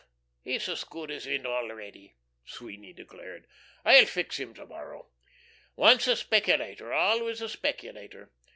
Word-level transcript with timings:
"He's 0.41 0.67
as 0.67 0.83
good 0.83 1.11
as 1.11 1.27
in 1.27 1.45
already," 1.45 2.15
Sweeny 2.43 2.91
declared. 2.91 3.45
"I'll 3.85 4.07
fix 4.07 4.39
him 4.39 4.55
to 4.55 4.65
morrow. 4.65 5.11
Once 5.75 6.07
a 6.07 6.15
speculator, 6.15 6.91
always 6.91 7.39
a 7.39 7.47
speculator. 7.47 8.31